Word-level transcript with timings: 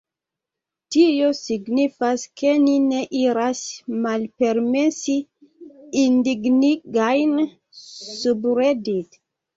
Tio 0.93 1.27
signifas 1.39 2.23
ke 2.41 2.53
ni 2.63 2.73
ne 2.87 3.03
iras 3.19 3.61
malpermesi 4.07 5.19
indignigajn 6.05 7.37
subredit. 7.85 9.21